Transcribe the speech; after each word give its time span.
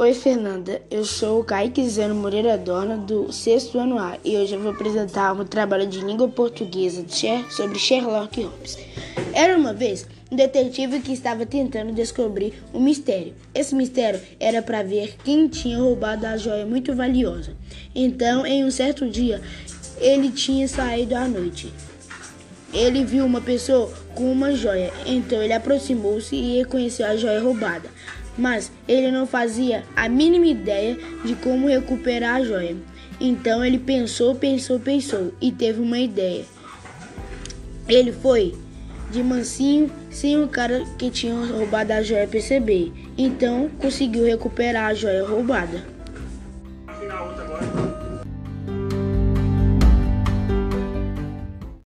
Oi, 0.00 0.14
Fernanda. 0.14 0.80
Eu 0.92 1.04
sou 1.04 1.40
o 1.40 1.44
Kaique 1.44 1.82
Zeno 1.88 2.14
Moreira 2.14 2.56
Dorna, 2.56 2.96
do 2.96 3.32
sexto 3.32 3.80
ano 3.80 3.98
A, 3.98 4.16
e 4.24 4.36
hoje 4.36 4.54
eu 4.54 4.60
vou 4.60 4.70
apresentar 4.70 5.32
um 5.32 5.44
trabalho 5.44 5.88
de 5.88 5.98
língua 6.00 6.28
portuguesa 6.28 7.04
sobre 7.50 7.80
Sherlock 7.80 8.40
Holmes. 8.40 8.78
Era 9.32 9.58
uma 9.58 9.74
vez 9.74 10.06
um 10.30 10.36
detetive 10.36 11.00
que 11.00 11.12
estava 11.12 11.44
tentando 11.44 11.92
descobrir 11.92 12.62
um 12.72 12.78
mistério. 12.78 13.34
Esse 13.52 13.74
mistério 13.74 14.20
era 14.38 14.62
para 14.62 14.84
ver 14.84 15.16
quem 15.24 15.48
tinha 15.48 15.78
roubado 15.78 16.28
a 16.28 16.36
joia 16.36 16.64
muito 16.64 16.94
valiosa. 16.94 17.56
Então, 17.92 18.46
em 18.46 18.64
um 18.64 18.70
certo 18.70 19.04
dia, 19.10 19.42
ele 19.98 20.30
tinha 20.30 20.68
saído 20.68 21.16
à 21.16 21.26
noite. 21.26 21.72
Ele 22.72 23.04
viu 23.04 23.24
uma 23.24 23.40
pessoa 23.40 23.92
com 24.14 24.30
uma 24.30 24.52
joia, 24.52 24.92
então 25.06 25.42
ele 25.42 25.52
aproximou-se 25.52 26.36
e 26.36 26.58
reconheceu 26.58 27.06
a 27.06 27.16
joia 27.16 27.40
roubada 27.40 27.88
mas 28.38 28.70
ele 28.86 29.10
não 29.10 29.26
fazia 29.26 29.82
a 29.96 30.08
mínima 30.08 30.46
ideia 30.46 30.96
de 31.24 31.34
como 31.34 31.66
recuperar 31.66 32.36
a 32.36 32.44
joia. 32.44 32.76
Então 33.20 33.64
ele 33.64 33.78
pensou, 33.78 34.36
pensou, 34.36 34.78
pensou 34.78 35.32
e 35.40 35.50
teve 35.50 35.80
uma 35.80 35.98
ideia. 35.98 36.44
Ele 37.88 38.12
foi 38.12 38.54
de 39.10 39.22
mansinho 39.22 39.90
sem 40.10 40.40
o 40.40 40.46
cara 40.46 40.84
que 40.96 41.10
tinha 41.10 41.34
roubado 41.34 41.92
a 41.92 42.02
joia 42.02 42.28
perceber. 42.28 42.92
Então 43.16 43.68
conseguiu 43.78 44.24
recuperar 44.24 44.90
a 44.90 44.94
joia 44.94 45.26
roubada. 45.26 45.84